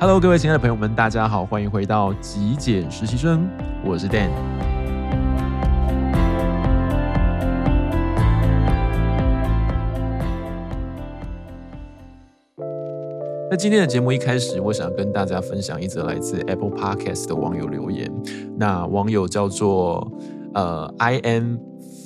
[0.00, 3.46] Hello，各位亲爱的朋友们，大家好，欢迎回到极简实习生，
[3.84, 4.30] 我是 Dan。
[13.50, 18.10] 那今天的节目一开始，我想跟大家分享一则来自 Apple Podcast 的网友留言。
[18.56, 20.10] 那网友叫做
[20.54, 21.58] 呃 I am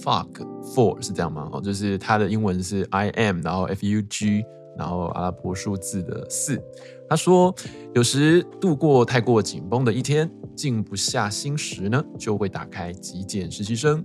[0.02, 0.26] fuck
[0.74, 1.48] Four，是这样吗？
[1.52, 4.44] 哦，就是他的英文是 I am，然后 F U G，
[4.78, 6.60] 然后阿拉伯数字的四。
[7.08, 7.54] 他说
[7.94, 14.02] ：“有时度过太过紧绷的一天，静不下心时呢，就会打开极简实习生，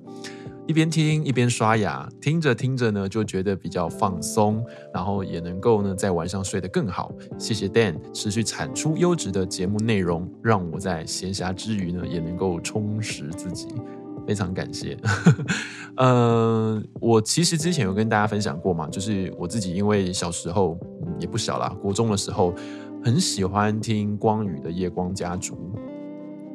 [0.68, 4.64] 一边听一边刷牙，听着听着呢，就觉得比较放松，
[4.94, 7.12] 然后也能够呢在晚上睡得更好。
[7.38, 13.70] 谢谢 Dan 持续产出优质的节目内容，让我在闲暇之余呢，也能够充实自己。
[14.30, 14.96] 非常感谢。
[15.96, 20.78] 嗯， 我其实之前有跟大家分享过嘛，就是我自己因为小时候，
[21.18, 22.54] 也不小啦，国中的时候。”
[23.02, 25.56] 很喜欢听光宇的《夜光家族》。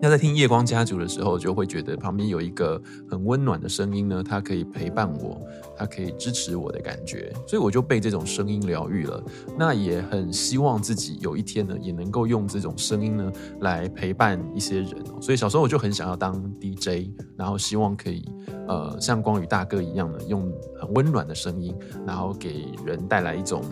[0.05, 5.41] 那在听《夜光家族》的时候，就会觉得旁边有一个很温暖的声音呢，它可以陪伴我，
[5.79, 9.25] 它可以支持我的感觉，所以我就被这种声音疗愈了。
[9.59, 14.95] 那也很希望自己有一天呢，也能够用这种声音呢来陪伴一些人。
[15.23, 18.23] 所以小时候我就很想要当 DJ，然后希望可以
[18.69, 21.75] 呃像光宇大哥一样呢，用很温暖的声音，
[22.07, 23.63] 然后给人带来一种。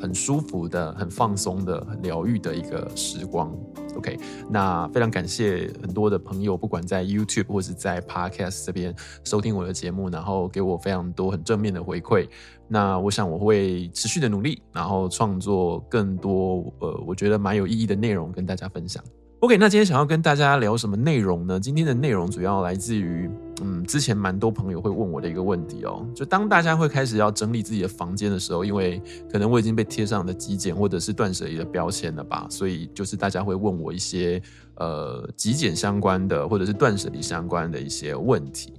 [0.00, 3.52] 很舒服的、很放松的、很疗愈的一个时光。
[3.98, 4.16] OK，
[4.48, 12.28] 那非常感谢很多的朋友，不管在 YouTube 或是在 Podcast 这边收听我的节目，然后给我非常多很正面的回馈。
[12.68, 19.02] 那我想我会持续的努力，然后创作更多呃，我觉得蛮有意义的内容跟大家分享。
[19.40, 21.60] OK，那今天想要跟大家聊什么内容呢？
[21.60, 23.30] 今天的内容主要来自于，
[23.62, 34.42] 嗯，之前蛮多朋友会问我的一个问题哦，就当大家会开始要整理自己的房间的时候，因为可能我已经被贴上了极简或者是断舍离的标签了吧，所以就是大家会问我一些
[34.74, 38.72] 呃极简相关的或者是断舍离相关的一些问题。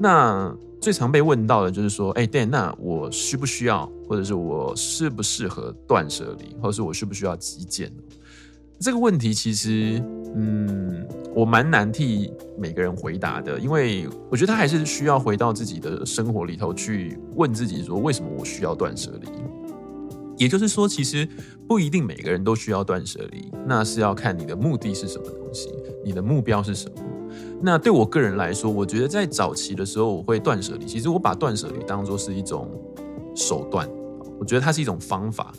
[0.00, 7.92] 那最常被问到的就是说，哎，Dan，那我需不需要，或者是我适不适合断舍离，或者是我需不需要极简？
[8.82, 10.02] 这个问题其实，
[10.34, 11.06] 嗯，
[11.36, 19.28] 我蛮难替每个人回答的，因为我觉得他还是需要回到自己的生活里头去问自己说，为什么我需要断舍离？
[20.36, 21.28] 也就是说，其实
[21.68, 25.68] 不一定每个人都需要断舍离，那是要看你的目的是什么东西，
[26.04, 26.96] 你的目标是什么。
[27.60, 30.86] 那对我个人来说，我觉得在早期的时候，我会断舍离。
[30.86, 32.68] 其实我把断舍离当作是一种
[33.36, 33.88] 手段，
[34.40, 35.52] 我觉得它是一种方法。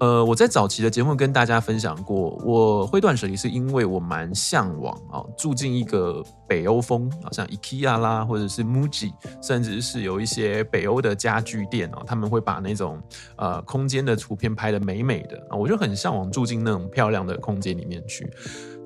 [0.00, 13.02] 呃，我在早期的节目跟大家分享过，我会断舍离是因为我蛮向往啊，住进一个北欧风，好像 IKEA 啦，或者是 MUJI，甚至是有一些北欧的家具店啊，他们会把那种
[13.36, 18.28] 呃空间的图片拍得美美的啊，我就很向往住进那种漂亮的空间里面去。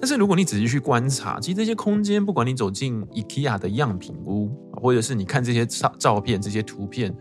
[0.01, 7.15] 但是如果你仔细去观察，其实这些空间，不管你走进 IKEA 的样品屋，或者是你看这些照照片、这些图片。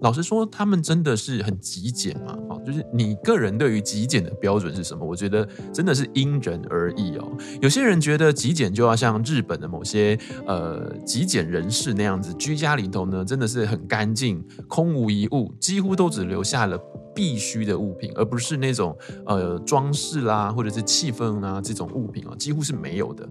[0.00, 2.32] 老实说，他们真的是很极简嘛？
[2.48, 5.04] 啊，就是你个人对于极简的标准是什么？
[5.04, 7.30] 我觉得真的是因人而异哦。
[7.60, 16.78] 有些人觉得极简就要像日本的某些呃极简人士那样子，居家里头呢真的是很干净，空无一物，几乎都只留下了
[17.14, 18.96] 必须的物品，而不是那种
[19.26, 23.28] 呃装饰啦或者是气氛啊这种物品啊，几乎是没有的。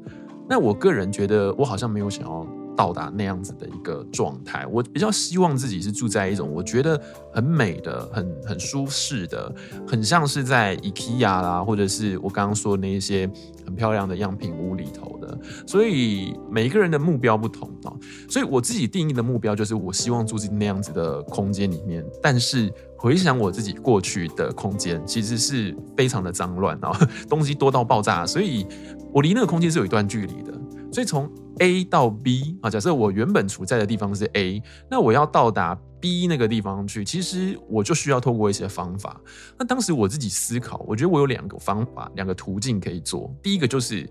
[0.48, 2.59] 那我个人觉得，我好像没有想要。
[2.80, 6.98] 到达那样子的一个状态，我比较希望自己是住在一种我觉得
[7.34, 9.54] 很美的、很很舒适的，
[9.86, 13.30] 很像是在 IKEA 啦，或者是我刚刚说的那些
[13.66, 15.38] 很漂亮的样品屋里头的。
[15.68, 17.92] 所以每一个人的目标不同啊，
[18.30, 22.02] 所以我自己定义的目标就是我希望住进那样子的空间里面。
[22.22, 26.98] 但是回想我自己过去的空间，其实是非常的脏乱啊，
[27.28, 28.66] 东西多到爆炸，所以
[29.12, 30.54] 我离那个空间是有一段距离的。
[30.92, 31.30] 所以从
[31.60, 39.20] A 到 B 啊，假设我原本处在的地方是 A，那我要到达 B 那个地方去，其实我就需要透过一些方法。
[39.58, 43.34] 那当时我自己思考，我觉得我有两个方法，两个途径可以做。
[43.44, 44.10] 第一个就是，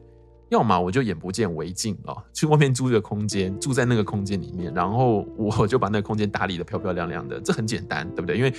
[0.50, 8.37] 要么我就眼不见为净啊，去外面租一个空间，住在那个空间里面，然后我就把那个空间打理的漂漂亮亮的，这很简单，对不对？
[8.37, 8.52] 因为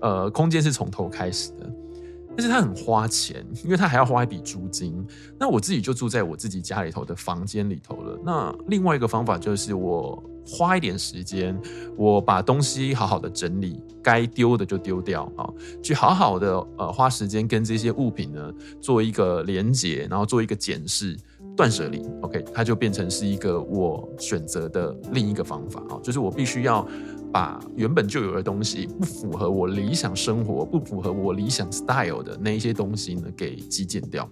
[0.00, 1.72] 呃，空间是从头开始的。
[2.36, 5.04] 但是他很花钱，因为他还要花一笔租金。
[5.38, 8.18] 那我自己就住在我自己家里头的房间里头了。
[8.24, 11.58] 那另外一个方法就是我花一点时间，
[11.96, 15.48] 我把东西好好的整理，该丢的就丢掉啊，
[15.82, 21.16] 去好好的呃花时间跟这些物品呢做一个连结，然后做一个检视。
[21.56, 26.84] 断舍离，OK，它就变成是一个我选择的另一个方法啊，就是我必须要
[27.34, 34.30] 把原本就有的东西，不符合我理想生活、不符合我理想 style 的那一些东西呢，给极简掉。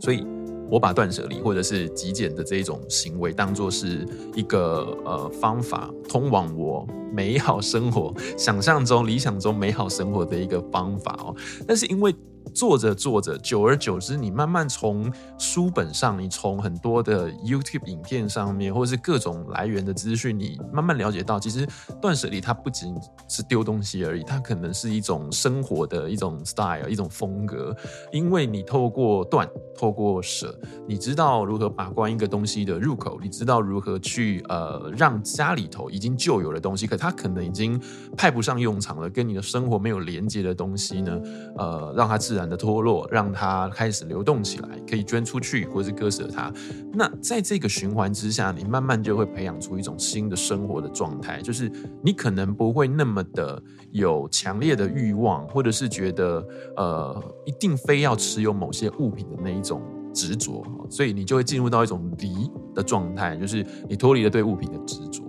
[0.00, 0.24] 所以。
[0.68, 4.04] 我把断舍离或者是极简的这一种行为当做是
[4.34, 11.32] 一个呃方法，通往我美好生活、想象中、理想中美好生活的一个方法哦。
[11.68, 12.12] 但是因为
[12.56, 21.68] 做着做着，久而久之，你慢慢从书本上，你从很多的 YouTube 影片上面，或者是各种来源的资讯，你慢慢了解到，其实
[22.00, 22.96] 断舍离它不仅
[23.28, 27.76] 是丢东西而已，它可能是一种生活的一种 style，一种风格。
[28.10, 30.58] 因为你透过断，透过舍，
[30.88, 37.78] 你知道如何把关一个东西的入口，你知道如何去呃让家里头已经旧有的东西，可它可能已经
[38.16, 41.20] 派不上用场了，跟你的生活没有连接的东西呢，
[41.58, 46.52] 呃，让它自然的脱落，让它开始流动起来，可以捐出去，或是割舍它。
[46.92, 51.70] 那在这个循环之下，你慢慢就会培养出一种新的生活的状态，就是
[52.02, 56.46] 你可能不会那么的有强烈的欲望，或者是觉得
[56.76, 59.82] 呃一定非要持有某些物品的那一种
[60.14, 65.25] 执着，所以你就会进入到一种离的状态，就是你脱离了对物品的执着。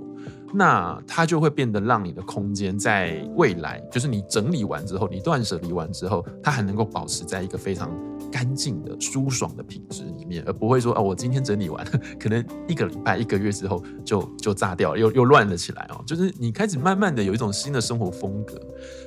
[0.53, 7.89] 那它就会变得让你的空间在未来，就是你整理完之后，你断舍离完之后，它还能够保持在一个非常
[8.31, 11.85] 干净的、舒爽的品质里面，而不会说啊，我今天整理完，
[12.19, 16.03] 可能一个礼拜、一个月之后就就炸掉了，又又乱了起来哦。
[16.05, 18.59] 就是你开始慢慢的有一种新的生活风格。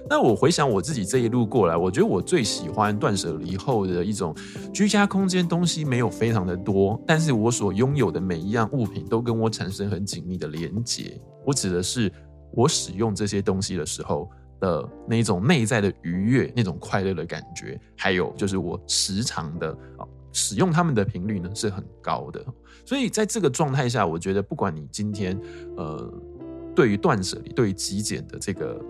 [0.09, 4.35] 那我回想我自己这一路过来，我觉得我最喜欢断舍离后的一种
[4.73, 11.21] 居家空间，东西没有非常的多，但是我所拥有的每一样物品都跟我产生很紧密的连接。
[11.47, 12.13] 我指的是
[12.53, 14.29] 我使用这些东西的时候
[14.61, 22.45] 的那一种内在的愉悦，那种快乐的感觉，还有就是我时常的啊使用它们的频率呢是很高的。
[22.85, 25.39] 所以在这个状态下，我觉得不管你今天
[25.77, 26.13] 呃
[26.75, 28.81] 对于断舍离、对于极简的这个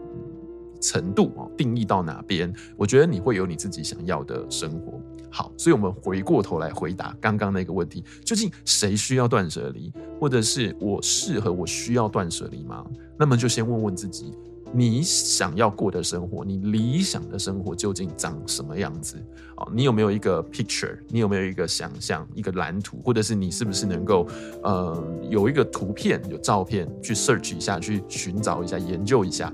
[0.81, 5.01] 程度啊定义到哪边，我觉得你会有你自己想要的生活。
[5.33, 12.85] 好，所以我们回过头来回答刚刚那个问题：究竟谁需要断舍离，或者是我适合、我需要断舍离吗？
[13.17, 14.35] 那么就先问问自己，
[14.73, 19.17] 你想要过的生活，你理想的生活究竟长什么样子？
[19.57, 20.97] 哦，你有没有一个 picture？
[21.09, 23.01] 你有没有一个想象、一个蓝图？
[23.05, 24.27] 或者是你是不是能够
[24.63, 29.53] 呃有一个图片、有照片去 search 一下，去寻找一下、研究一下？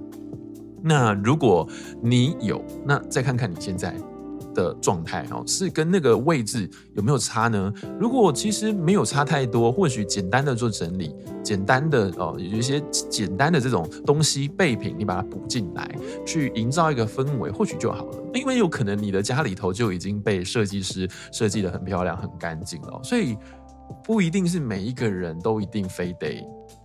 [0.83, 1.67] 那如果
[2.03, 3.97] 你有，那再看看你现在。
[4.57, 7.73] 的状态哦，是跟那个位置有没有差呢？
[8.01, 11.15] 如果其实没有差太多，或许简单的做整理，
[11.45, 15.89] 简单的哦，有一些简单的这种东西备品，你把它补进来，
[16.27, 18.19] 去营造一个氛围，或许就好了。
[18.35, 23.37] 因为有可能你的家里头就已经被设计师设计的很漂亮、很干净了，所以
[24.03, 26.43] 不一定是每一个人都一定非得。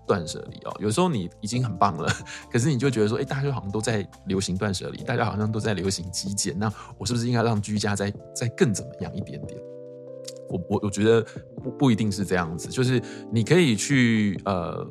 [0.07, 2.07] 断舍离哦，有时候你已经很棒了，
[2.51, 9.59] 可是你就觉得说，哎，大家好像都在流行断舍离，大家好像都在流行极简，那我是不是应该让居家再再更怎么样一点点？
[10.50, 11.25] 我我我觉得
[11.63, 13.01] 不不一定是这样子，就是
[13.31, 14.86] 你可以去呃。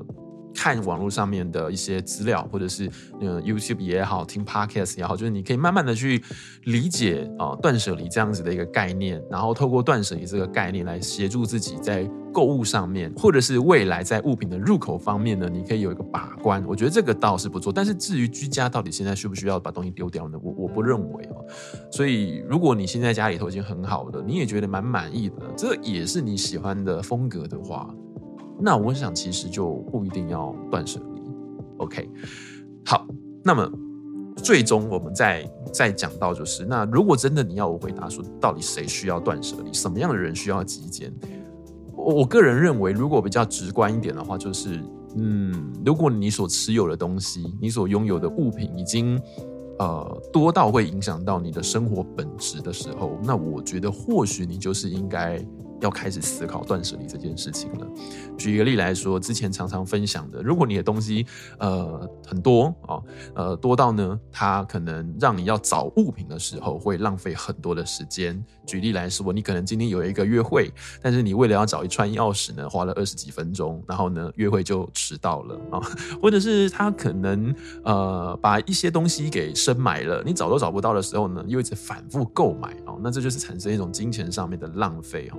[0.61, 2.87] 看网络上面的一些资料，或者是
[3.19, 6.23] 呃 YouTube 也好，听 Podcast 也好，就是你可以慢慢的去
[6.65, 16.63] 理解啊断舍离这样子的一个概念，然后透过断舍离这个概念来协助自己在购物上面，或者是未来在物品的入口方面呢，你可以有一个把关。
[16.67, 17.73] 我觉得这个倒是不错。
[17.73, 20.39] 但是至于居家到底现在需不需要把东西丢掉呢？
[20.43, 21.43] 我我不认为哦。
[21.91, 27.89] 所以如果你现在家里头已经很好了，你也觉得蛮满意的，这也是你喜欢的风格的话。
[28.63, 31.23] 那我想，其实就不一定要断舍离。
[31.79, 32.11] OK，
[32.85, 33.07] 好，
[33.43, 33.71] 那么
[34.37, 41.11] 最终我们再再讲到，就是那如果真的你要我回答说，到底谁需要断舍离，什么样的人需要极简？
[41.95, 44.79] 我我个人认为，如果比较直观一点的话，就是
[45.17, 49.19] 嗯，如果你所持有的东西，你所拥有的物品已经
[49.79, 55.43] 呃多到会影响到你的生活本质的时候，那我觉得或许你就是应该。
[55.81, 57.87] 要开始思考断舍离这件事情了。
[58.37, 61.27] 举一个例来说，之前常常分享的，如果你的东西
[61.59, 63.03] 呃很多哦，
[63.35, 68.43] 呃多到呢，它可能让你要找物品的时候会浪费很多的时间。
[68.67, 70.73] 举例来说，你可能今天有一个约会，
[71.03, 75.81] 但是你为了要找一串钥匙呢，花了二十几分钟，然后呢约会就迟到了啊，
[76.23, 85.39] 或者是他可能呃把一些东西给深买了，你找都找不到的时候呢，又一直反复购买啊，那这就是产生一种金钱上面的浪费哦。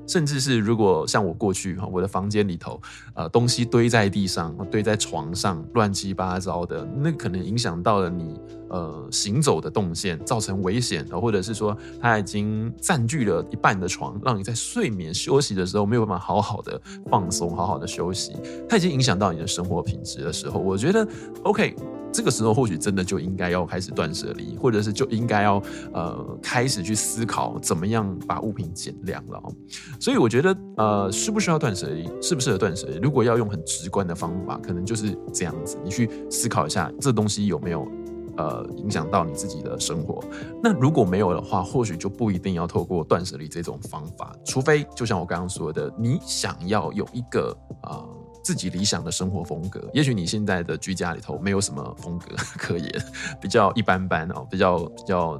[0.07, 2.81] 甚至是如果像我过去哈，我的房间里头，
[3.13, 8.39] 呃，东西堆在地上，堆在床上，乱七八糟的，那可能影响到了你
[8.69, 18.33] 呃行走的动线造成危险的，或者是说它已经占据了一半的床，让你在睡眠休息的时候没有办法好好的放松、好好的休息，
[18.67, 21.07] 它已经影响到你的生活品质的时候，我觉得
[21.43, 21.75] OK。
[22.13, 29.41] 这个时候或许真的就应该要开始断舍离，或者是就应该要呃开始去思考怎么样把物品减量了。
[30.01, 32.97] 所以我觉得呃需不需要断舍离，适不适合断舍离？
[32.97, 37.87] 如果要用很直观的方法，可能就是这样子，你去思考一下这东西有没有
[38.35, 40.19] 呃影响到你自己的生活。
[40.63, 48.01] 那如果没有的话，或许就不一定要透过断舍离这种方法，除非就像我刚刚说的，你想要有一个啊。
[48.01, 48.09] 呃
[48.43, 52.91] 自己理想的生活风格，也许你现在的居家里头没有什么风格可言，
[53.39, 55.39] 比较一般般哦，比较比较，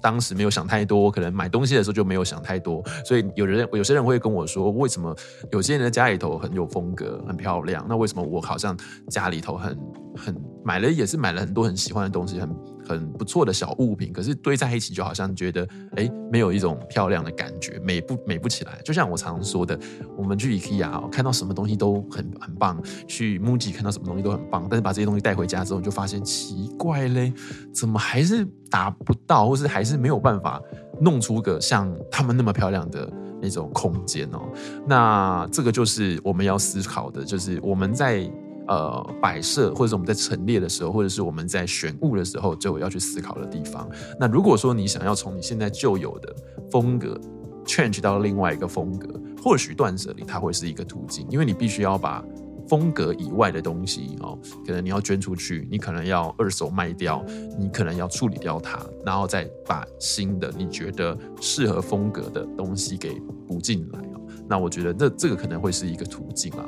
[0.00, 5.14] 当时没有想太多，可能买东西的时候就没有想太多，所以有人有些人会跟我说，为什么
[5.52, 8.76] 有些人的家里头很有风格，很漂亮，那为什么我好像
[9.08, 9.76] 家里头很
[10.18, 12.48] 很买了也是买了很多很喜欢的东西，很。
[12.88, 18.80] 很不错的小物品，可是堆在一起就好像觉得，哎，没有一种漂亮的感觉，美不美不起来。
[18.82, 19.78] 就像我常说的，
[20.16, 27.30] 我们去 IKEA 看到什么东西都很很棒，去 MUJI 看到什么东西都很棒，但是把这些东西带回家之后，就发现奇怪嘞，
[27.74, 30.58] 怎么还是达不到，或是还是没有办法
[30.98, 34.40] 弄出个像他们那么漂亮的那种空间哦。
[34.86, 38.26] 那这个就是我们要思考的，就是我们在。
[38.68, 43.88] 呃，摆设或者我们在陈列的时候，或者是我们在选物的时候，就要去思考的地方。
[44.20, 46.34] 那如果说你想要从你现在就有的
[46.70, 47.18] 风格
[47.64, 49.08] change 到另外一个风格，
[49.42, 52.22] 或许断舍离它会是一个途径，因为你必须要把
[52.68, 57.24] 风格以外的东西哦，可能你要捐出去，你可能要二手卖掉，
[57.58, 64.07] 你可能要处理掉它，然后再把新的你觉得适合风格的东西给补进来。
[64.48, 66.64] 那我觉得这这个可能会是一个途径啊，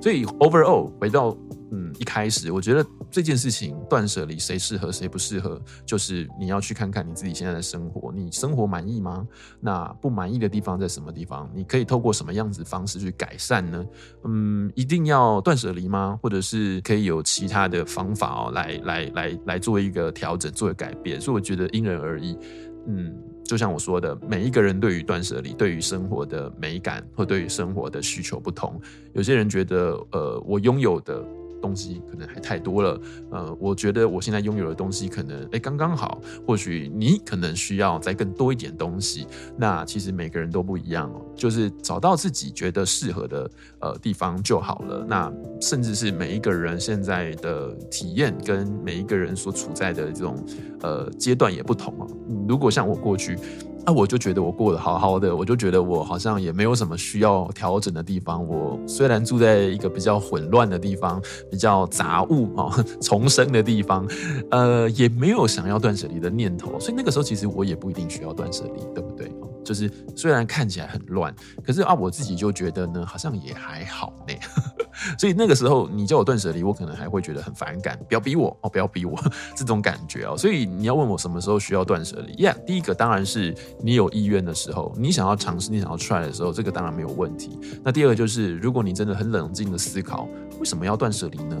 [0.00, 1.36] 所以 overall 回到
[1.72, 9.26] 嗯一开始，我觉得这件事情断舍离谁适合谁不适合，就是你要去看看你自己现在的生活，你生活满意吗？
[9.60, 11.50] 那不满意的地方在什么地方？
[11.54, 13.84] 你可以透过什么样子方式去改善呢？
[14.24, 16.18] 嗯，一定要断舍离吗？
[16.22, 21.20] 或者是可以有其他的方法哦，来来来来做一个调整，做一个改变？
[21.20, 22.38] 所以我觉得因人而异，
[22.86, 23.12] 嗯。
[23.44, 28.80] 就像我说的，每一个人对于断舍离、对于生活的美感或对于生活的需求不同。
[29.12, 31.24] 有些人觉得，呃，我拥有的。
[31.64, 39.26] 东西可能还太多了，呃，我觉得我现在拥有的东西可能诶刚刚好，或许你可能需要再更多一点东西。
[39.56, 45.06] 那其实每个人都不一样哦，就是找到自己觉得适合的呃地方就好了。
[45.08, 50.36] 那甚至是每一个人现在的体验跟每一个人所处在的这种
[50.82, 52.06] 呃阶段也不同哦。
[52.46, 53.38] 如果像我过去。
[53.86, 58.46] 那、啊、我就觉得我过得好好的，我就觉得我好像也没有什么需要调整的地方。
[58.46, 64.06] 我虽然住在一个比较混乱的地方，比较杂物啊、哦、 丛生的地方，
[64.50, 66.80] 呃，也没有想要断舍离的念头。
[66.80, 69.30] 所以那个时候其实我也不一定需要断舍离，对不对？
[69.64, 74.34] 就是虽然看起来很乱，可是啊，我自己就觉得呢，好像也还好呢。
[75.18, 79.18] 所以那个时候，你叫我断舍离，我可能还会觉得很反感，不要逼我哦，不要逼我
[79.56, 80.36] 这种感觉哦。
[80.36, 87.58] 所以你要问我什么时候需要断舍离？Yeah，第一个当然是你有意愿的时候，你想要尝试，你想要 try 的时候，这个当然没有问题。
[87.82, 90.28] 那第二个就是，如果你真的很冷静的思考，
[90.60, 91.60] 为什么要断舍离呢？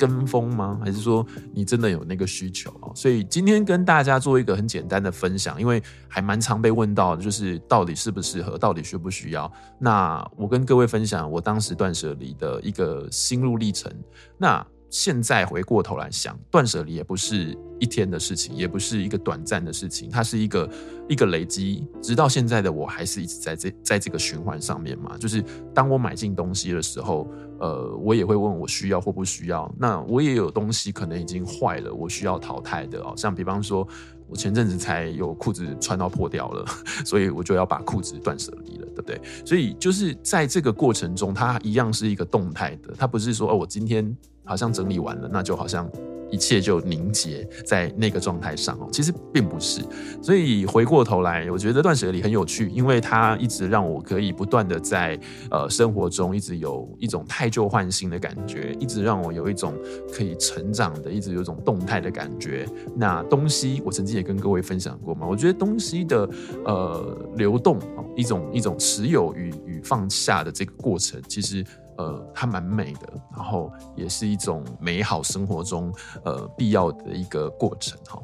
[0.00, 0.80] 跟风吗？
[0.82, 2.72] 还是说你真的有那个需求？
[2.94, 9.52] 所以今天跟大家做一个很简单的分享，因为还蛮常被问到，就是到底适不适合，到底需不需要？
[9.78, 13.92] 那我跟各位分享我当时断舍离的一个心路历程。
[14.38, 20.70] 那现在回过头来想，断舍离也不是一天的事情，也不是一个短暂的事情，它是一个
[21.08, 25.16] 一个累积，直到现在的我还是一直在这在这个循环上面嘛。
[25.16, 25.42] 就是
[25.72, 27.26] 当我买进东西的时候。
[27.60, 29.70] 呃，我也会问我需要或不需要。
[29.78, 33.12] 那我也有东西可能已经坏了，我需要淘汰的哦。
[33.18, 33.86] 像比方说，
[34.26, 36.64] 我前阵子才有裤子穿到破掉了，
[37.04, 39.20] 所以我就要把裤子断舍离了，对不对？
[39.44, 44.16] 所以就是在这个过程中，它一样是一个动态的，它不是说哦，我今天
[44.50, 45.88] 好像整理完了，那就好像。
[46.32, 49.82] 一切就凝结在那个状态上哦，其实并不是。
[50.22, 55.18] 所以回过头来，我觉得断舍离很有趣，因为它一直让我可以不断的在
[55.50, 59.74] 呃生活中一直有一种汰旧换新的感觉，一直让我有一种
[60.12, 62.64] 可以成长的，一直有一种动态的感觉。
[62.94, 66.30] 那东西我曾经也跟各位分享过嘛，我觉得东西的
[66.64, 67.76] 呃流动，
[68.14, 71.66] 一种一种持有与与放下的这个过程，其实。
[72.00, 75.92] 呃，它蛮美的，然后也是一种美好生活中
[76.24, 78.18] 呃必要的一个过程哈。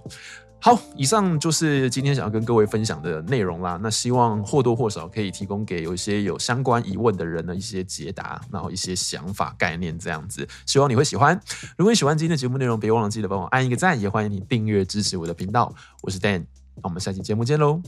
[0.58, 3.78] 好，以上就是今天想要跟各位分享的内容啦。
[3.80, 10.48] 那希望或多或少可以提供给有一些有相关疑问的人的一些解答，然后一些想法概念这样子。
[10.64, 11.38] 希望你会喜欢。
[11.76, 15.72] 如果你喜欢今天的节目内容，别忘了记得帮我按一个赞，也欢迎你订阅支持我的频道。
[16.02, 17.82] 我是 Dan，那我们下期节目见喽，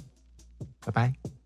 [0.85, 1.38] 拜拜。